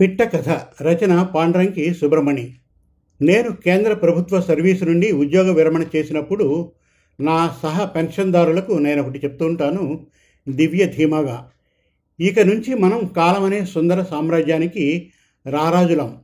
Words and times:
పిట్ట 0.00 0.22
కథ 0.22 0.48
రచన 0.82 1.22
పాండ్రంకి 1.22 1.94
సుబ్రమణి 1.94 2.54
నేను 3.22 3.52
కేంద్ర 3.52 3.94
ప్రభుత్వ 3.94 4.40
సర్వీసు 4.40 4.84
నుండి 4.84 5.12
ఉద్యోగ 5.12 5.52
విరమణ 5.52 5.84
చేసినప్పుడు 5.96 6.72
నా 7.20 7.56
సహ 7.62 7.84
పెన్షన్దారులకు 7.84 8.72
నేను 8.72 9.02
ఒకటి 9.02 9.18
చెప్తూ 9.18 9.46
ఉంటాను. 9.46 10.06
దివ్య 10.48 10.86
ధీమాగా. 10.86 11.50
ఇక 12.20 12.40
నుంచి 12.40 12.74
మనం 12.74 13.06
కాలం 13.06 13.44
అనే 13.44 13.64
సుందర 13.64 14.02
సామ్రాజ్యానికి 14.02 15.10
రారాజులం. 15.46 16.18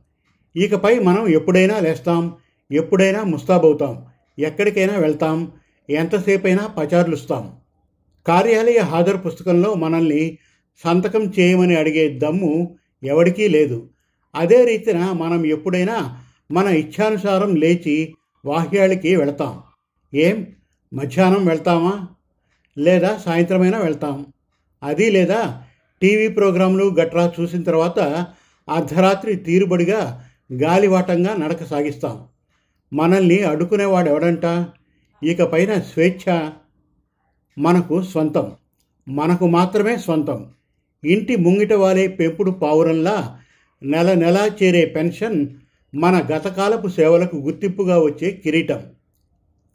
ఇకపై 0.55 0.99
మనం 0.99 1.27
ఎప్పుడైనా 1.27 1.79
లేస్తాం 1.79 2.35
ఎప్పుడైనా 2.71 3.23
ముస్తాబవుతాం 3.23 4.05
ఎక్కడికైనా 4.39 4.97
వెళ్తాం 4.97 5.51
ఎంతసేపైనా 5.89 6.67
పచారులుస్తాం. 6.67 7.51
కార్యాలయ 8.27 8.77
హాజరు 8.77 9.17
పుస్తకంలో 9.17 9.73
మనల్ని 9.73 10.37
సంతకం 10.83 11.33
చేయమని 11.39 11.75
అడిగే 11.75 12.19
దమ్ము 12.19 12.75
ఎవరికీ 13.03 13.47
లేదు. 13.47 13.89
అదే 14.35 14.65
రీతిన 14.65 15.11
మనం 15.11 15.45
ఎప్పుడైనా 15.45 16.23
మన 16.51 16.67
ఇచ్ఛానుసారం 16.67 17.55
లేచి 17.55 18.15
వాహ్యాలకి 18.45 19.15
వెళతాం. 19.15 19.61
ఏం? 20.13 20.47
మధ్యాహ్నం 20.93 21.45
వెళ్తామా? 21.45 22.07
లేదా 22.77 23.17
సాయంత్రమైనా 23.17 23.79
వెళ్తాం. 23.79 24.25
అది 24.83 25.11
లేదా 25.11 25.63
టీవీ 26.01 26.27
ప్రోగ్రాంలు 26.27 26.83
గట్రా 26.83 27.33
చూసిన 27.39 27.63
తర్వాత 27.63 28.27
అర్ధరాత్రి 28.69 29.35
తీరుబడిగా 29.35 30.25
గాలివాటంగా 30.53 31.35
నడక 31.35 31.63
సాగిస్తాం. 31.63 32.25
మనల్ని 32.93 33.43
అడ్డుకునేవాడు 33.43 34.09
ఎవడంట? 34.09 34.67
ఇక 35.23 35.41
పైన 35.41 35.79
స్వేచ్ఛ 35.79 36.49
మనకు 37.59 38.03
స్వంతం. 38.03 38.51
మనకు 39.09 39.47
మాత్రమే 39.47 39.97
స్వంతం. 39.97 40.51
ఇంటి 41.03 41.35
ముంగిట 41.35 41.73
వాలే 41.73 42.07
పెంపుడు 42.07 42.51
పావురంలా 42.51 43.39
నెల 43.83 44.13
నెలా 44.13 44.49
చేరే 44.63 44.85
పెన్షన్ 44.85 45.47
మన 45.95 46.27
గతకాలపు 46.31 46.87
సేవలకు 46.87 47.35
గుర్తింపుగా 47.35 47.99
వచ్చే 47.99 48.31
కిరీటం. 48.31 48.81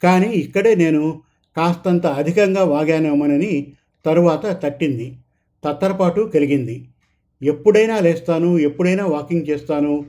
కానీ 0.03 0.27
ఇక్కడే 0.27 0.75
నేను 0.75 1.21
కాస్తంత 1.57 2.05
అధికంగా 2.05 2.63
వాగానేమోనని 2.63 3.73
తరువాత 4.05 4.63
తట్టింది. 4.63 5.15
తత్తరపాటు 5.63 6.21
కలిగింది. 6.33 6.87
ఎప్పుడైనా 7.41 7.99
లేస్తాను 7.99 8.59
ఎప్పుడైనా 8.59 9.05
వాకింగ్ 9.05 9.49
చేస్తాను 9.49 10.05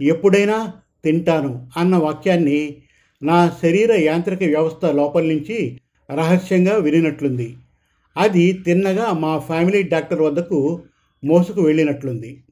ఎప్పుడైనా 0.00 0.72
తింటాను 1.04 1.70
అన్న 1.76 1.96
వాక్యాన్ని 1.96 2.76
నా 3.22 3.52
శరీర 3.62 3.92
యాంత్రిక 3.92 4.42
వ్యవస్థ 4.42 4.84
లోపల 4.86 5.24
నుంచి 5.24 5.78
రహస్యంగా 6.10 6.76
వినినట్లుంది. 6.76 7.56
అది 8.16 8.52
తిన్నగా 8.52 9.12
మా 9.12 9.38
ఫ్యామిలీ 9.38 9.82
డాక్టర్ 9.82 10.20
వద్దకు 10.20 10.82
మోసుకు 11.24 11.60
వెళ్ళినట్లుంది. 11.62 12.42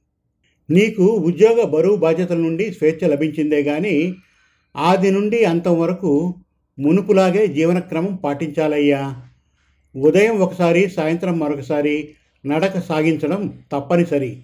నీకు 0.71 1.03
ఉద్యోగ 1.03 1.65
బరువు 1.65 1.97
బాధ్యతల 1.97 2.37
నుండి 2.37 2.73
స్వేచ్ఛ 2.73 3.09
లభించిందే 3.09 3.63
కానీ 3.63 4.15
ఆది 4.77 5.11
నుండి 5.11 5.45
అంతం 5.45 5.81
వరకు 5.81 6.35
మునుపులాగే 6.79 7.47
జీవనక్రమం 7.47 8.17
పాటించాలయ్యా. 8.17 9.15
ఉదయం 9.97 10.37
ఒకసారి 10.39 10.89
సాయంత్రం 10.89 11.39
మరొకసారి 11.39 12.09
నడక 12.47 12.79
సాగించడం 12.79 13.61
తప్పనిసరి. 13.73 14.43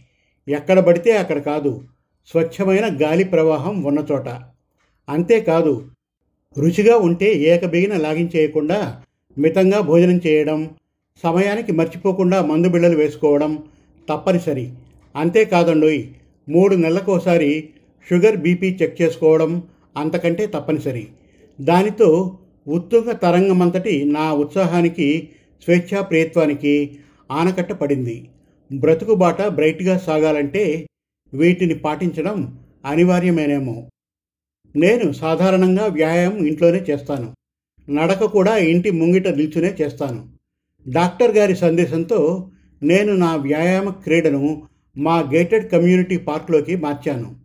ఎక్కడ 0.49 0.79
పడితే 0.79 1.17
అక్కడ 1.17 1.39
కాదు. 1.39 1.85
స్వచ్ఛమైన 2.27 2.99
గాలి 3.03 3.25
ప్రవాహం 3.25 3.83
ఉన్న 3.83 4.07
చోట 4.13 4.29
అంతేకాదు 5.09 5.91
రుచిగా 6.59 6.97
ఉంటే 6.97 7.33
ఏకబిగిన 7.33 7.97
లాగించేయకుండా 7.97 9.01
మితంగా 9.39 9.81
భోజనం 9.81 10.21
చేయడం 10.27 10.71
సమయానికి 11.23 11.73
మర్చిపోకుండా 11.73 12.43
మందు 12.43 12.69
బిళ్ళలు 12.69 12.97
వేసుకోవడం 12.97 13.63
తప్పనిసరి. 14.09 14.73
అంతేకాదండోయ్ 15.17 16.05
మూడు 16.49 16.75
నెలలకోసారి 16.75 17.69
షుగర్ 18.11 18.37
బీపీ 18.37 18.79
చెక్ 18.83 19.03
చేసుకోవడం 19.03 19.63
అంతకంటే 19.97 20.47
తప్పనిసరి. 20.47 21.09
దానితో 21.61 22.39
ఉత్తుంగ 22.69 23.13
తరంగమంతటి 23.13 24.05
నా 24.05 24.33
ఉత్సాహానికి 24.33 25.29
స్వేచ్ఛా 25.65 26.03
ప్రియత్వానికి 26.03 26.99
ఆనకట్ట 27.31 27.73
పడింది. 27.73 28.29
బ్రతుకుబాట 28.73 29.43
బ్రైట్గా 29.43 29.99
సాగాలంటే 29.99 30.87
వీటిని 31.35 31.75
పాటించడం 31.75 32.59
అనివార్యమేనేమో. 32.85 33.87
నేను 34.77 35.13
సాధారణంగా 35.13 35.87
వ్యాయామం 35.87 36.47
ఇంట్లోనే 36.47 36.79
చేస్తాను. 36.79 37.35
నడక 37.91 38.25
కూడా 38.25 38.57
ఇంటి 38.57 38.91
ముంగిట 38.91 39.29
నిల్చునే 39.29 39.77
చేస్తాను. 39.81 40.40
డాక్టర్ 40.89 41.37
గారి 41.37 41.57
సందేశంతో 41.57 42.51
నేను 42.83 43.13
నా 43.13 43.37
వ్యాయామ 43.37 43.91
క్రీడను 43.91 44.63
మా 44.97 45.19
గేటెడ్ 45.21 45.71
కమ్యూనిటీ 45.71 46.17
పార్క్లోకి 46.17 46.77
మార్చాను. 46.77 47.37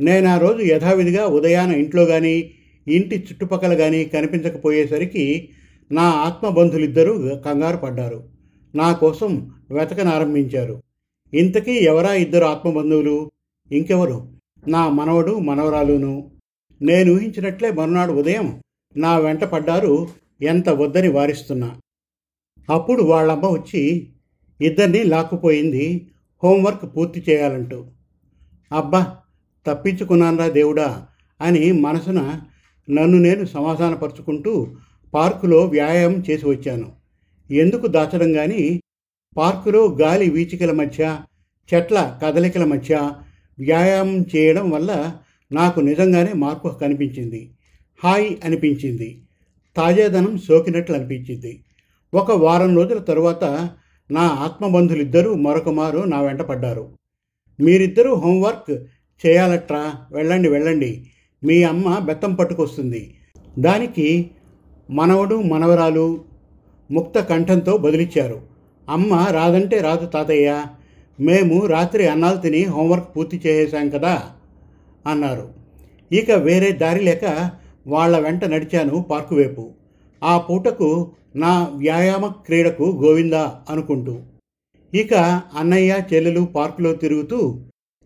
నేను 0.00 0.28
ఆ 0.28 0.38
రోజు 0.38 0.62
యథావిధిగా 0.62 1.26
ఉదయాన 1.26 1.72
ఇంట్లో 1.72 2.04
కానీ 2.04 2.50
ఇంటి 2.88 3.16
చుట్టుపక్కల 3.18 3.74
కానీ 3.74 4.04
కనిపించకపోయేసరికి 4.04 5.48
నా 5.92 6.02
ఆత్మబంధులిద్దరూ 6.02 7.36
కంగారు 7.36 7.76
పడ్డారు. 7.76 8.24
నా 8.74 8.92
కోసం 8.92 9.50
వెతకనారంభించారు. 9.70 10.82
ఇంతకీ 11.34 11.72
ఎవరా 11.72 12.14
ఇద్దరు 12.14 12.44
ఆత్మబంధువులు? 12.44 13.30
ఇంకెవరు? 13.72 14.28
నా 14.68 14.88
మనవడు 14.88 15.38
మనవరాలును. 15.38 16.30
నేను 16.82 17.14
ఊహించినట్లే 17.14 17.70
మరునాడు 17.70 18.12
ఉదయం 18.12 18.60
నా 18.96 19.18
వెంట 19.18 19.44
పడ్డారు 19.44 20.08
ఎంత 20.42 20.68
వద్దని 20.68 21.08
వారిస్తున్నా. 21.08 21.76
అప్పుడు 22.70 23.02
వాళ్ళమ్మ 23.02 23.46
వచ్చి 23.46 24.08
ఇద్దరిని 24.60 25.04
లాక్కుపోయింది. 25.04 26.10
హోంవర్క్ 26.44 26.96
పూర్తి 26.96 27.24
చేయాలంటూ. 27.30 27.86
అబ్బా 28.72 29.16
తప్పించుకున్నానరా 29.66 30.48
దేవుడా 30.48 31.06
అని 31.40 31.72
మనసున 31.72 32.40
నన్ను 32.90 33.18
నేను 33.18 33.44
సమాధానపరుచుకుంటూ 33.44 34.74
పార్కులో 35.14 35.64
వ్యాయామం 35.64 36.24
చేసి 36.30 36.46
వచ్చాను. 36.46 36.92
ఎందుకు 37.50 37.86
దాచడం 37.86 38.32
కానీ 38.32 38.80
పార్కులో 39.36 39.98
గాలి 40.00 40.30
వీచికల 40.30 40.72
మధ్య 40.72 41.18
చెట్ల 41.74 42.18
కదలికల 42.24 42.64
మధ్య 42.64 43.12
వ్యాయామం 43.58 44.22
చేయడం 44.36 44.70
వల్ల 44.70 45.16
నాకు 45.52 45.80
నిజంగానే 45.80 46.32
మార్పు 46.32 46.68
కనిపించింది. 46.68 47.50
హాయ్ 48.04 48.36
అనిపించింది. 48.44 49.22
తాజాదనం 49.76 50.38
సోకినట్లు 50.38 50.94
అనిపించింది. 50.94 51.64
ఒక 52.14 52.32
వారం 52.32 52.76
రోజుల 52.76 52.98
తరువాత 52.98 53.70
నా 54.10 54.20
ఆత్మబంధులిద్దరూ 54.20 55.34
మరొక 55.34 55.68
మారు 55.68 55.98
నా 55.98 56.20
వెంట 56.20 56.40
పడ్డారు. 56.40 56.88
మీరిద్దరూ 57.60 58.14
హోంవర్క్ 58.14 58.70
చేయాలట్రా? 59.26 59.92
వెళ్ళండి 60.12 60.48
వెళ్ళండి. 60.48 61.06
మీ 61.44 61.62
అమ్మ 61.62 61.98
బెత్తం 61.98 62.34
పట్టుకొస్తుంది. 62.34 63.14
దానికి 63.58 64.30
మనవడు 64.90 65.34
మనవరాలు 65.34 66.24
ముక్త 66.90 67.20
కంఠంతో 67.20 67.76
బదిలిచ్చారు. 67.76 68.40
అమ్మ 68.88 69.26
రాదంటే 69.30 69.78
రాదు 69.78 70.06
తాతయ్య. 70.06 70.64
మేము 71.20 71.66
రాత్రి 71.66 72.08
అన్నాలు 72.08 72.36
తిని 72.36 72.64
హోంవర్క్ 72.64 73.16
పూర్తి 73.16 73.42
చేసేసాం 73.46 73.88
కదా? 73.88 74.22
అన్నారు. 75.06 75.48
ఇక 76.12 76.30
వేరే 76.30 76.72
దారి 76.72 77.04
లేక 77.04 77.50
వాళ్ళ 77.86 78.18
వెంట 78.18 78.44
నడిచాను 78.44 79.02
పార్కు 79.02 79.34
వైపు 79.34 79.70
ఆ 80.24 80.38
పూటకు 80.38 81.10
నా 81.36 81.68
వ్యాయామ 81.74 82.26
క్రీడకు 82.26 83.00
గోవిందా 83.04 83.60
అనుకుంటూ. 83.70 84.20
ఇక 84.94 85.14
అన్నయ్య 85.56 86.02
చెల్లెలు 86.14 86.40
పార్కులో 86.40 86.92
తిరుగుతూ 86.92 87.60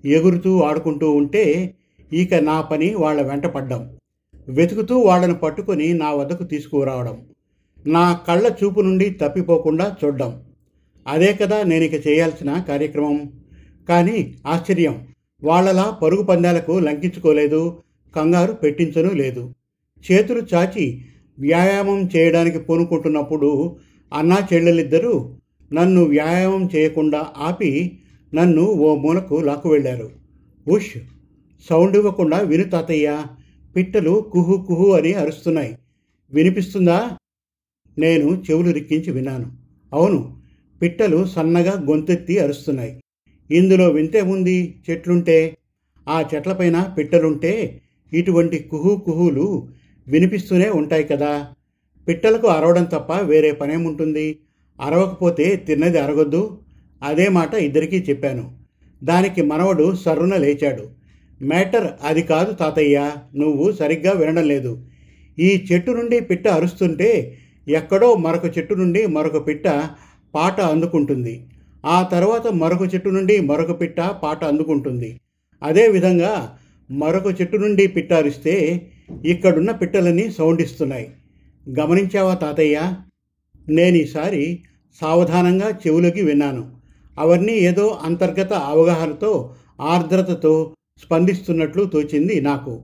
ఎగురుతూ 0.05 0.61
ఆడుకుంటూ 0.61 1.11
ఉంటే 1.11 1.75
ఇక 2.13 2.35
నా 2.35 2.61
పని 2.61 2.95
వాళ్ళ 2.95 3.23
వెంట 3.23 3.47
పడ్డం. 3.47 3.97
వెతుకుతూ 4.49 4.99
వాళ్ళను 4.99 5.35
పట్టుకొని 5.35 5.95
నా 5.95 6.13
వద్దకు 6.13 6.45
తీసుకురావడం. 6.45 7.25
నా 7.87 8.13
కళ్ళ 8.13 8.53
చూపు 8.65 8.81
నుండి 8.81 9.11
తప్పిపోకుండా 9.11 9.97
చూడ్డం. 10.05 10.43
అదే 11.07 11.33
కదా 11.33 11.63
నేను 11.63 11.85
ఇక 11.85 12.07
చేయాల్సిన 12.07 12.65
కార్యక్రమం. 12.69 13.33
కానీ 13.89 14.35
ఆశ్చర్యం. 14.47 15.07
వాళ్ళలా 15.45 15.91
పరుగు 15.91 16.23
పందాలకు 16.23 16.73
లంకించుకోలేదు 16.73 17.83
కంగారు 18.17 18.53
పెట్టించను 18.53 19.11
లేదు. 19.11 19.55
చేతులు 20.13 20.43
చాచి 20.55 21.05
వ్యాయామం 21.39 22.09
చేయడానికి 22.17 22.59
పూనుకుంటున్నప్పుడు 22.59 23.77
అన్నా 24.13 24.49
చెల్లెలిద్దరూ 24.53 25.37
నన్ను 25.73 26.03
వ్యాయామం 26.05 26.69
చేయకుండా 26.77 27.27
ఆపి 27.37 27.99
నన్ను 28.35 28.63
ఓ 28.63 28.95
మూలకు 28.95 29.35
లాక్కు 29.35 29.69
వెళ్ళారు. 29.69 30.11
ఉష్ 30.69 30.99
సౌండ్ 31.71 31.97
ఇవ్వకుండా 31.97 32.39
విను 32.39 32.65
తాతయ్య 32.65 33.23
పిట్టలు 33.77 34.31
కుహు 34.33 34.65
కుహు 34.69 34.93
అని 34.93 35.13
అరుస్తున్నాయి. 35.15 35.79
వినిపిస్తుందా? 36.33 37.11
నేను 37.99 38.43
చెవులు 38.51 38.71
రిక్కించి 38.71 39.11
విన్నాను. 39.13 39.53
అవును 39.93 40.37
పిట్టలు 40.83 41.25
సన్నగా 41.25 41.73
గొంతెత్తి 41.91 42.39
అరుస్తున్నాయి. 42.39 43.03
ఇందులో 43.51 43.89
వింతేముంది 43.89 44.83
చెట్లుంటే? 44.91 45.57
ఆ 46.09 46.25
చెట్లపైన 46.35 46.95
పిట్టలుంటే 46.99 47.81
ఇటువంటి 48.13 48.59
కుహు 48.59 49.03
కుహులు 49.07 49.69
వినిపిస్తూనే 50.09 50.69
ఉంటాయి 50.71 51.05
కదా. 51.05 51.49
పిట్టలకు 52.09 52.47
అరవడం 52.47 52.85
తప్ప 52.85 53.13
వేరే 53.13 53.53
పనేముంటుంది? 53.53 54.39
అరవకపోతే 54.81 55.57
తిన్నది 55.57 55.99
అరగొద్దు? 55.99 56.59
అదే 57.03 57.29
మాట 57.29 57.55
ఇద్దరికీ 57.55 58.05
చెప్పాను. 58.11 58.53
దానికి 59.05 59.43
మనవడు 59.43 59.95
సర్రున 59.95 60.37
లేచాడు. 60.37 60.89
మ్యాటర్ 61.43 61.93
అది 62.03 62.23
కాదు 62.23 62.53
తాతయ్య 62.53 63.13
నువ్వు 63.37 63.73
సరిగ్గా 63.73 64.13
వినడం 64.13 64.49
లేదు. 64.49 64.87
ఈ 65.39 65.65
చెట్టు 65.73 65.91
నుండి 65.91 66.21
పిట్ట 66.21 66.49
అరుస్తుంటే 66.49 67.39
ఎక్కడో 67.69 68.17
మరొక 68.17 68.59
చెట్టు 68.59 68.75
నుండి 68.75 69.07
మరొక 69.07 69.47
పిట్ట 69.47 69.69
పాట 70.35 70.61
అందుకుంటుంది. 70.61 71.47
ఆ 71.85 72.03
తర్వాత 72.03 72.47
మరొక 72.47 72.95
చెట్టు 72.95 73.09
నుండి 73.09 73.41
మరొక 73.41 73.81
పిట్ట 73.81 74.01
పాట 74.01 74.45
అందుకుంటుంది. 74.45 75.21
అదేవిధంగా 75.63 76.59
మరొక 76.91 77.41
చెట్టు 77.41 77.57
నుండి 77.57 77.87
పిట్ట 77.87 78.13
అరిస్తే 78.13 78.87
ఇక్కడున్న 79.25 79.71
పిట్టలన్నీ 79.71 80.31
సౌండ్ 80.31 80.63
ఇస్తున్నాయి 80.63 81.11
గమనించావా 81.81 82.35
తాతయ్య? 82.35 82.93
నేను 83.69 83.97
ఈసారి 83.97 84.63
సావధానంగా 85.01 85.71
చెవులకి 85.71 86.23
విన్నాను. 86.23 86.77
అవన్నీ 87.19 87.53
ఏదో 87.53 88.01
అంతర్గత 88.03 88.53
అవగాహనతో 88.53 89.55
ఆర్ద్రతతో 89.81 90.75
స్పందిస్తున్నట్లు 90.99 91.85
తోచింది 91.85 92.41
నాకు. 92.41 92.83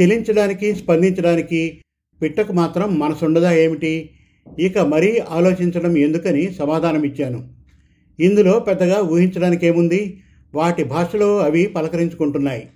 చెలించడానికి 0.00 0.74
స్పందించడానికి 0.74 1.82
పిట్టకు 2.22 2.52
మాత్రం 2.52 2.98
మనసుండదా 2.98 3.52
ఏమిటి? 3.52 4.10
ఇక 4.58 4.78
మరీ 4.78 5.18
ఆలోచించడం 5.18 5.96
ఎందుకని 5.96 6.54
సమాధానమిచ్చాను. 6.54 7.48
ఇందులో 8.20 8.58
పెద్దగా 8.58 9.00
ఊహించడానికేముంది? 9.00 10.20
వాటి 10.54 10.84
భాషలో 10.84 11.38
అవి 11.38 11.66
పలకరించుకుంటున్నాయి. 11.66 12.68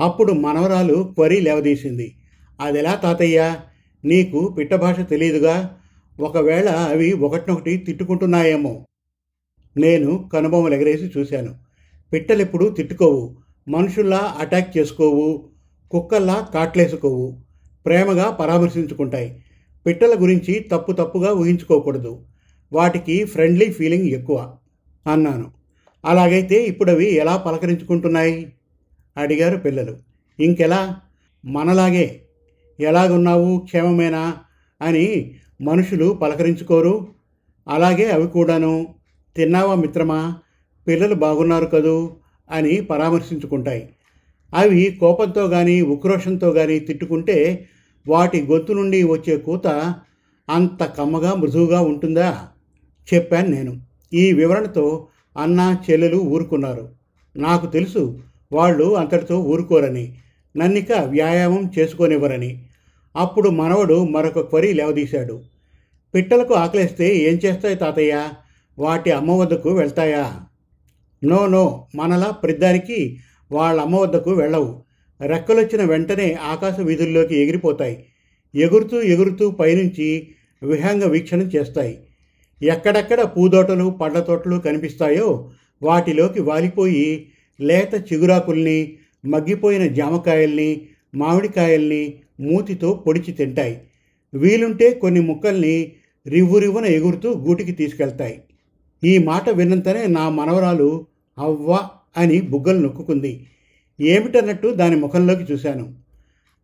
అప్పుడు 0.00 0.32
మనవరాలు 0.32 1.12
క్వరీ 1.14 1.40
లేవదీసింది. 1.40 2.14
అదెలా 2.60 2.94
తాతయ్య? 2.94 3.56
నీకు 4.04 4.54
పిట్ట 4.58 4.74
భాష 4.74 5.00
తెలియదుగా? 5.00 5.76
ఒకవేళ 6.20 6.68
అవి 6.68 7.12
ఒకటినొకటి 7.12 7.76
తిట్టుకుంటున్నాయేమో. 7.76 8.86
నేను 9.76 10.30
కనుబొమ్మలు 10.32 10.74
ఎగరేసి 10.74 11.10
చూశాను. 11.18 11.54
పిట్టలెప్పుడు 12.12 12.68
తిట్టుకోవు. 12.68 13.36
మనుషుల్లా 13.68 14.34
అటాక్ 14.38 14.78
చేసుకోవు. 14.78 15.48
కుక్కల్లా 15.90 16.48
కాట్లేసుకోవు. 16.54 17.38
ప్రేమగా 17.86 18.30
పరామర్శించుకుంటాయి. 18.30 19.42
పిట్టల 19.86 20.22
గురించి 20.22 20.66
తప్పు 20.72 20.92
తప్పుగా 20.92 21.32
ఊహించుకోకూడదు. 21.32 22.26
వాటికి 22.72 23.24
ఫ్రెండ్లీ 23.24 23.72
ఫీలింగ్ 23.72 24.04
ఎక్కువ 24.04 24.54
అన్నాను. 25.12 25.50
అలాగైతే 26.04 26.64
ఇప్పుడు 26.64 26.90
అవి 26.90 27.14
ఎలా 27.14 27.36
పలకరించుకుంటున్నాయి? 27.36 28.52
అడిగారు 29.16 29.56
పిల్లలు. 29.58 29.96
ఇంకెలా? 30.42 30.96
మనలాగే 31.44 32.20
ఎలాగున్నావు? 32.80 33.58
క్షేమమేనా? 33.58 34.34
అని 34.82 35.34
మనుషులు 35.62 36.18
పలకరించుకోరు. 36.22 37.06
అలాగే 37.68 38.10
అవి 38.10 38.28
కూడాను. 38.28 38.94
తిన్నావా 39.36 39.74
మిత్రమా? 39.74 40.36
పిల్లలు 40.88 41.14
బాగున్నారు 41.14 41.64
కదూ? 41.66 42.10
అని 42.50 42.80
పరామర్శించుకుంటాయి. 42.80 43.88
అవి 44.54 44.96
కోపంతో 45.00 45.48
కానీ 45.48 45.82
ఉక్రోషంతో 45.82 46.52
కానీ 46.52 46.78
తిట్టుకుంటే 46.78 47.68
వాటి 48.08 48.46
గొంతు 48.46 48.72
నుండి 48.72 49.02
వచ్చే 49.02 49.36
కూత 49.36 49.94
అంత 50.50 50.84
కమ్మగా 50.84 51.34
మృదువుగా 51.34 51.80
ఉంటుందా? 51.80 52.48
చెప్పాను 53.14 53.48
నేను. 53.48 53.80
ఈ 54.12 54.32
వివరణతో 54.32 55.06
అన్న 55.38 55.76
చెల్లెలు 55.90 56.16
ఊరుకున్నారు. 56.16 56.88
నాకు 57.36 57.66
తెలుసు 57.66 58.18
వాళ్ళు 58.52 58.96
అంతటితో 58.96 59.38
ఊరుకోరని. 59.38 60.14
నన్నిక 60.56 60.92
వ్యాయామం 60.92 61.70
చేసుకోనివ్వరని. 61.78 62.62
అప్పుడు 63.16 63.50
మనవడు 63.50 64.04
మరొక 64.04 64.40
క్వరీ 64.40 64.72
లేవదీశాడు. 64.72 65.42
పిట్టలకు 66.14 66.54
ఆకలేస్తే 66.54 67.16
ఏం 67.16 67.34
చేస్తాయి 67.44 67.74
తాతయ్య? 67.74 68.28
వాటి 68.78 69.10
అమ్మ 69.10 69.30
వద్దకు 69.30 69.70
వెళ్తాయా? 69.70 70.40
నో 71.24 71.46
నో 71.46 71.86
మనలా 71.94 72.30
ప్రతిదానికి 72.30 73.18
వాళ్ళ 73.52 73.80
అమ్మ 73.80 73.96
వద్దకు 73.96 74.30
వెళ్ళవు. 74.30 74.82
రెక్కలొచ్చిన 75.26 75.84
వెంటనే 75.84 76.32
ఆకాశ 76.32 76.80
వీధుల్లోకి 76.80 77.38
ఎగిరిపోతాయి. 77.38 78.06
ఎగురుతూ 78.54 79.02
ఎగురుతూ 79.02 79.50
పైనుంచి 79.50 80.28
విహంగ 80.62 81.04
వీక్షణ 81.04 81.42
చేస్తాయి. 81.42 81.98
ఎక్కడెక్కడ 82.62 83.22
పూదోటలు 83.22 83.90
పండ్ల 83.90 84.20
తోటలు 84.20 84.56
కనిపిస్తాయో 84.56 85.50
వాటిలోకి 85.82 86.42
వాలిపోయి 86.42 87.28
లేత 87.60 88.12
చిగురాకుల్ని 88.12 88.96
మగ్గిపోయిన 89.26 89.86
జామకాయల్ని 89.86 90.86
మామిడికాయల్ని 91.14 92.14
మూతితో 92.40 93.04
పొడిచి 93.06 93.32
తింటాయి. 93.32 93.80
వీలుంటే 94.34 94.94
కొన్ని 94.94 95.20
ముక్కల్ని 95.20 95.92
రివ్వురివ్వున 96.28 96.84
ఎగురుతూ 96.84 97.34
గూటికి 97.34 97.72
తీసుకెళ్తాయి. 97.72 98.42
ఈ 99.04 99.18
మాట 99.18 99.50
విన్నంతనే 99.50 100.06
నా 100.06 100.28
మనవరాలు 100.28 101.06
అవ్వ 101.38 101.88
అని 102.16 102.40
బుగ్గలు 102.40 102.78
నొక్కుంది 102.78 103.46
ఏమిటన్నట్టు 104.00 104.68
దాని 104.68 104.96
ముఖంలోకి 104.96 105.52
చూశాను. 105.52 105.94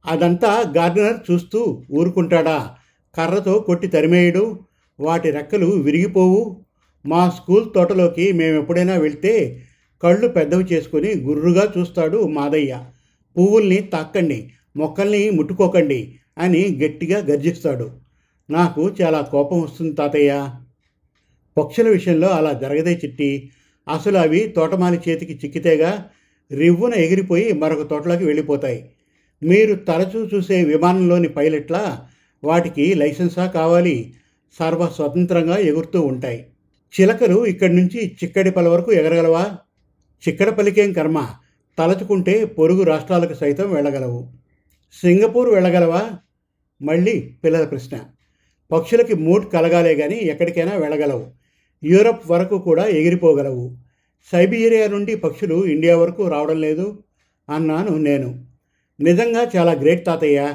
అదంతా 0.07 0.73
గార్డెనర్ 0.77 1.33
చూస్తూ 1.33 1.83
ఊరుకుంటాడా? 1.93 2.75
కర్రతో 3.15 3.59
కొట్టి 3.59 3.87
తరిమేయడు? 3.87 4.59
వాటి 5.01 5.31
రెక్కలు 5.31 5.67
విరిగిపోవు? 5.67 6.61
మా 7.07 7.31
స్కూల్ 7.31 7.75
తోటలోకి 7.75 8.33
మేము 8.33 8.59
ఎప్పుడైనా 8.59 8.95
వెళ్తే 8.95 9.63
కళ్ళు 10.03 10.29
పెద్దవి 10.29 10.65
చేసుకుని 10.65 11.15
గుర్రుగా 11.15 11.73
చూస్తాడు 11.79 12.27
మాదయ్య. 12.27 12.81
పువ్వుల్ని 13.39 13.77
తాక్కండి 13.77 14.51
మొక్కల్ని 14.77 15.31
ముట్టుకోకండి 15.31 16.15
అని 16.39 16.81
గట్టిగా 16.85 17.19
గర్జిస్తాడు. 17.19 17.91
నాకు 18.51 18.95
చాలా 19.03 19.21
కోపం 19.21 19.61
వస్తుంది 19.61 19.93
తాతయ్య. 19.93 20.49
పక్షుల 21.59 21.89
విషయంలో 21.89 22.29
అలా 22.29 22.53
జరగదే 22.53 23.01
చిట్టి. 23.05 23.51
అసలు 23.95 24.19
అవి 24.19 24.41
తోటమాలి 24.41 25.01
చేతికి 25.09 25.35
చిక్కితేగా 25.35 26.09
రివ్వున 26.53 26.95
ఎగిరిపోయి 26.95 27.53
మరొక 27.53 27.91
తోటలోకి 27.91 28.25
వెళ్ళిపోతాయి. 28.25 28.89
మీరు 29.43 29.75
తరచూ 29.75 30.29
చూసే 30.35 30.65
విమానంలోని 30.65 31.29
పైలట్లా 31.29 32.09
వాటికి 32.45 32.95
లైసెన్సా 32.95 33.47
కావాలి? 33.47 34.15
సర్వ 34.59 34.89
స్వతంత్రంగా 34.89 35.57
ఎగురుతూ 35.57 36.01
ఉంటాయి. 36.01 36.47
చిలకలు 37.01 37.47
ఇక్కడి 37.47 37.77
నుంచి 37.77 38.17
చిక్కడిపల్లి 38.25 38.71
వరకు 38.71 38.93
ఎగరగలవా? 38.93 39.57
చిక్కడపల్లికేం 40.29 40.93
కర్మ? 40.93 41.29
తలచుకుంటే 41.79 42.45
పొరుగు 42.45 42.83
రాష్ట్రాలకు 42.83 43.35
సైతం 43.35 43.73
వెళ్ళగలవు. 43.73 44.29
సింగపూర్ 45.03 45.51
వెళ్ళగలవా? 45.51 46.11
మళ్ళీ 46.83 47.35
పిల్లల 47.45 47.65
ప్రశ్న. 47.65 48.01
పక్షులకి 48.73 49.15
మూడ్ 49.15 49.53
కలగాలే 49.53 49.95
కానీ 49.95 50.17
ఎక్కడికైనా 50.17 50.77
వెళ్ళగలవు. 50.77 51.27
యూరప్ 51.85 52.31
వరకు 52.31 52.59
కూడా 52.59 52.85
ఎగిరిపోగలవు. 52.85 53.77
సైబీరియా 54.33 54.87
నుండి 54.89 55.15
పక్షులు 55.15 55.67
ఇండియా 55.67 55.99
వరకు 55.99 56.29
రావడం 56.29 56.61
లేదు 56.61 57.03
అన్నాను 57.51 57.99
నేను. 57.99 58.45
నిజంగా 59.01 59.51
చాలా 59.57 59.73
గ్రేట్ 59.73 60.07
తాతయ్య. 60.07 60.55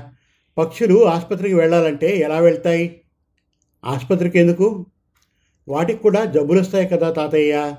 పక్షులు 0.58 1.06
ఆసుపత్రికి 1.06 1.54
వెళ్ళాలంటే 1.54 2.18
ఎలా 2.18 2.40
వెళ్తాయి? 2.40 3.02
ఆసుపత్రికి 3.86 4.40
ఎందుకు? 4.40 4.86
వాటికి 5.68 6.00
కూడా 6.00 6.26
జబ్బులు 6.26 6.60
వస్తాయి 6.60 6.88
కదా 6.88 7.12
తాతయ్య. 7.12 7.74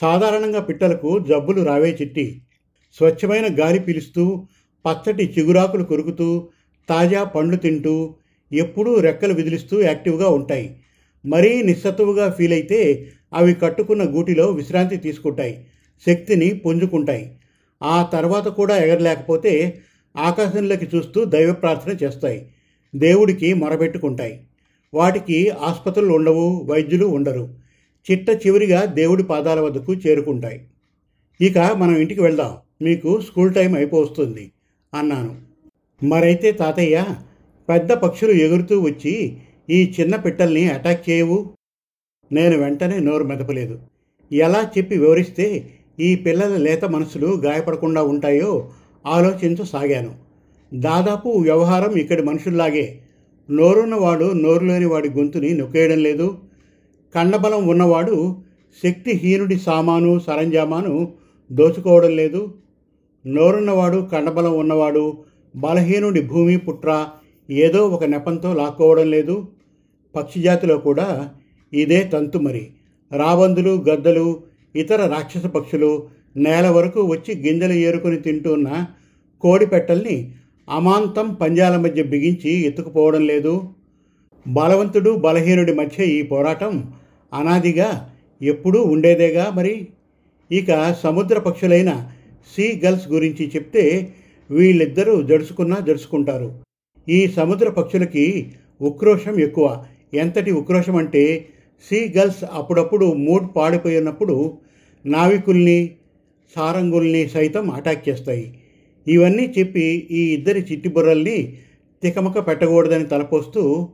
సాధారణంగా 0.00 0.60
పిట్టలకు 0.60 1.18
జబ్బులు 1.18 1.62
రావే 1.62 1.98
చిట్టి. 2.02 2.40
స్వచ్ఛమైన 2.96 3.46
గాలి 3.60 3.80
పీలుస్తూ 3.80 4.46
పచ్చటి 4.86 5.34
చిగురాకులు 5.38 5.84
కొరుకుతూ 5.84 6.48
తాజా 6.88 7.24
పండ్లు 7.24 7.56
తింటూ 7.56 8.14
ఎప్పుడూ 8.52 9.00
రెక్కలు 9.00 9.34
విదిలిస్తూ 9.34 9.82
యాక్టివ్గా 9.82 10.28
ఉంటాయి. 10.28 10.76
మరీ 11.26 11.62
నిస్సత్తువుగా 11.62 12.30
ఫీల్ 12.30 12.52
అయితే 12.52 13.12
అవి 13.34 13.54
కట్టుకున్న 13.54 14.02
గూటిలో 14.02 14.50
విశ్రాంతి 14.50 14.96
తీసుకుంటాయి 14.96 15.66
శక్తిని 16.06 16.54
పుంజుకుంటాయి. 16.54 17.38
ఆ 17.82 18.02
తర్వాత 18.02 18.48
కూడా 18.48 18.76
ఎగరలేకపోతే 18.76 19.82
ఆకాశంలోకి 20.16 20.96
చూస్తూ 20.96 21.24
దైవ 21.24 21.52
ప్రార్థన 21.52 22.04
చేస్తాయి 22.04 22.50
దేవుడికి 22.94 23.54
మొరబెట్టుకుంటాయి 23.54 24.46
వాటికి 24.94 25.48
ఆసుపత్రులు 25.48 26.12
ఉండవు 26.12 26.66
వైద్యులు 26.70 27.06
ఉండరు. 27.06 27.48
చిట్ట 28.10 28.30
చివరిగా 28.30 28.84
దేవుడి 28.84 29.22
పాదాల 29.22 29.60
వద్దకు 29.60 29.94
చేరుకుంటాయి. 29.94 30.66
ఇక 31.40 31.58
మనం 31.58 31.96
ఇంటికి 31.96 32.22
వెళ్దాం. 32.22 32.56
మీకు 32.82 33.20
స్కూల్ 33.20 33.54
టైం 33.54 33.74
అయిపోతుంది 33.74 34.52
అన్నాను. 34.94 35.36
మరైతే 36.06 36.52
తాతయ్య 36.52 37.04
పెద్ద 37.68 37.92
పక్షులు 37.92 38.32
ఎగురుతూ 38.32 38.80
వచ్చి 38.80 39.36
ఈ 39.70 39.94
చిన్న 40.00 40.16
పిట్టల్ని 40.16 40.70
అటాక్ 40.70 41.10
చేయవు. 41.10 41.50
నేను 42.32 42.58
వెంటనే 42.58 42.98
నోరు 42.98 43.24
మెదపలేదు. 43.24 43.78
ఎలా 44.32 44.70
చెప్పి 44.78 44.98
వివరిస్తే 44.98 45.70
ఈ 46.00 46.14
పిల్లల 46.14 46.56
లేత 46.56 46.84
మనసులు 46.84 47.42
గాయపడకుండా 47.44 48.02
ఉంటాయో 48.02 48.70
ఆలోచించసాగాను 49.06 50.14
దాదాపు 50.74 51.28
వ్యవహారం 51.28 51.94
ఇక్కడి 51.94 52.22
మనుషుల్లాగే. 52.22 52.98
నోరున్నవాడు 53.50 54.32
నోరులేని 54.32 54.84
వాడి 54.84 55.08
గొంతుని 55.08 55.54
నొక్కేయడం 55.54 55.98
లేదు. 55.98 56.38
కండబలం 57.16 57.68
ఉన్నవాడు 57.68 58.36
శక్తిహీనుడి 58.84 59.56
సామాను 59.58 60.18
సరంజామాను 60.18 61.12
దోచుకోవడం 61.52 62.10
లేదు. 62.10 62.54
నోరున్నవాడు 63.26 64.08
కండబలం 64.12 64.58
ఉన్నవాడు 64.58 65.04
బలహీనుడి 65.56 66.20
భూమి 66.20 66.56
పుట్ర 66.56 67.06
ఏదో 67.50 67.80
ఒక 67.88 68.04
నెపంతో 68.04 68.54
లాక్కోవడం 68.54 69.10
లేదు. 69.10 69.48
పక్షిజాతిలో 70.14 70.78
కూడా 70.78 71.30
ఇదే 71.72 72.00
తంతు 72.12 72.38
మరి. 72.38 72.70
రాబందులు 73.12 73.84
గద్దలు 73.88 74.26
ఇతర 74.74 75.06
రాక్షస 75.06 75.46
పక్షులు 75.46 75.90
నేల 76.36 76.66
వరకు 76.68 77.00
వచ్చి 77.02 77.32
గింజలు 77.34 77.72
ఏరుకొని 77.72 78.16
తింటున్న 78.16 78.86
కోడి 79.40 79.66
పెట్టల్ని 79.66 80.32
అమాంతం 80.68 81.34
పంజాల 81.34 81.76
మధ్య 81.76 82.02
బిగించి 82.02 82.52
ఎత్తుకుపోవడం 82.66 83.22
లేదు. 83.26 83.54
బలవంతుడు 84.48 85.10
బలహీనుడి 85.10 85.74
మధ్య 85.74 86.04
ఈ 86.04 86.22
పోరాటం 86.22 86.72
అనాదిగా 87.34 88.10
ఎప్పుడూ 88.42 88.82
ఉండేదేగా 88.82 89.50
మరి? 89.50 89.88
ఇక 90.52 90.96
సముద్ర 91.02 91.38
పక్షులైన 91.38 92.10
సీ 92.56 92.80
గల్స్ 92.84 93.08
గురించి 93.08 93.50
చెప్తే 93.56 94.14
వీళ్ళిద్దరూ 94.50 95.22
జడుచుకున్నా 95.22 95.78
జడుచుకుంటారు 95.78 96.58
ఈ 97.08 97.28
సముద్ర 97.28 97.70
పక్షులకి 97.70 98.52
ఉక్రోషం 98.80 99.40
ఎక్కువ. 99.40 99.84
ఎంతటి 100.14 100.50
ఉక్రోషం 100.50 100.96
అంటే 100.96 101.48
సీ 101.90 102.12
గల్స్ 102.18 102.44
అప్పుడప్పుడు 102.52 103.06
మూడ్ 103.12 103.56
పాడిపోయినప్పుడు 103.56 104.58
నావికుల్ని 105.06 105.94
సారంగుల్ని 106.56 107.28
సైతం 107.28 107.70
అటాక్ 107.70 108.08
చేస్తాయి. 108.08 108.58
ఇవన్నీ 109.08 109.54
చెప్పి 109.58 110.08
ఈ 110.10 110.34
ఇద్దరి 110.34 110.60
చిట్టి 110.60 110.88
బుర్రల్ని 110.88 111.58
తికమక 112.02 112.46
పెట్టకూడదని 112.46 113.04
తలపోస్తూ 113.04 113.88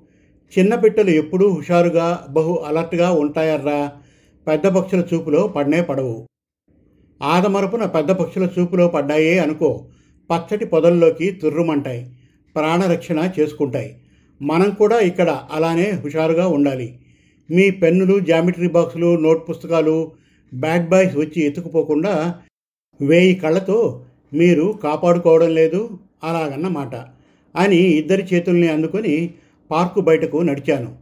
చిన్న 0.52 0.75
పిట్టలు 0.75 1.11
ఎప్పుడూ 1.11 1.47
హుషారుగా 1.49 2.26
బహు 2.30 2.54
అలర్ట్గా 2.68 3.12
ఉంటాయర్రా. 3.12 3.92
పెద్ద 4.47 4.66
పక్షుల 4.66 5.04
చూపులో 5.11 5.49
పడనే 5.49 5.80
పడవు. 5.82 6.26
ఆదమరపున 7.23 7.85
పెద్ద 7.85 8.11
పక్షుల 8.11 8.49
చూపులో 8.59 8.88
పడ్డాయే 8.88 9.38
అనుకో 9.38 9.71
పచ్చటి 10.30 10.64
పొదల్లోకి 10.64 11.30
తుర్రుమంటాయి 11.30 12.02
ప్రాణరక్షణ 12.56 13.30
చేసుకుంటాయి. 13.38 13.90
మనం 14.42 14.71
కూడా 14.71 15.00
ఇక్కడ 15.00 15.30
అలానే 15.52 15.90
హుషారుగా 15.92 16.49
ఉండాలి. 16.49 16.99
మీ 17.50 17.71
పెన్నులు 17.71 18.21
జామెట్రీ 18.21 18.68
బాక్సులు 18.68 19.16
నోట్ 19.16 19.42
పుస్తకాలు 19.49 20.12
బ్యాడ్ 20.52 20.88
బాయ్స్ 20.88 21.16
వచ్చి 21.16 21.40
ఎత్తుకుపోకుండా 21.47 22.35
వేయి 23.00 23.35
కళ్ళతో 23.35 23.78
మీరు 24.32 24.78
కాపాడుకోవడం 24.85 25.50
లేదు 25.54 25.99
అలాగన్నమాట 26.25 26.94
అని 27.54 27.76
ఇద్దరి 27.76 28.35
చేతుల్ని 28.35 28.68
అందుకొని 28.68 29.14
పార్కు 29.72 30.00
బయటకు 30.00 30.36
నడిచాను. 30.36 30.96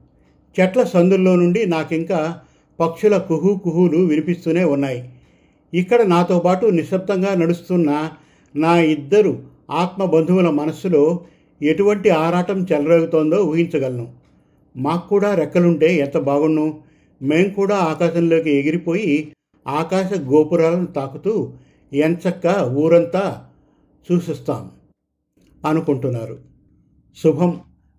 చెట్ల 0.60 0.82
సందుల్లో 0.82 1.36
నుండి 1.36 1.66
నాకింకా 1.66 2.40
పక్షుల 2.80 3.16
కుహు 3.16 3.60
కుహులు 3.64 3.98
వినిపిస్తూనే 3.98 4.64
ఉన్నాయి. 4.64 5.00
ఇక్కడ 5.74 6.02
నాతో 6.02 6.38
పాటు 6.38 6.66
నిశ్శబ్దంగా 6.66 7.34
నడుస్తున్న 7.34 8.10
నా 8.56 8.80
ఇద్దరు 8.80 9.42
ఆత్మ 9.70 10.04
బంధువుల 10.04 10.50
మనస్సులో 10.50 11.02
ఎటువంటి 11.62 12.10
ఆరాటం 12.10 12.66
చెలరేగుతోందో 12.72 13.38
ఊహించగలను. 13.42 14.06
మాకు 14.76 15.08
కూడా 15.08 15.34
రెక్కలుంటే 15.34 15.94
ఎంత 15.96 16.18
బాగుండు. 16.18 16.74
మేం 17.22 17.50
కూడా 17.50 17.76
ఆకాశంలోకి 17.76 18.50
ఎగిరిపోయి 18.50 19.32
ఆకాశ 19.68 20.10
గోపురాలను 20.18 20.86
తాకుతూ 20.86 21.52
ఎంచక్క 21.92 22.46
ఊరంతా 22.70 23.24
చూసిస్తాం 24.08 24.70
అనుకుంటున్నారు. 25.66 26.38
శుభం. 27.16 27.60